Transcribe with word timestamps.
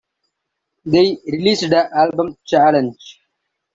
They 0.83 1.19
released 1.27 1.69
the 1.69 1.87
album 1.95 2.35
Challenge! 2.47 2.97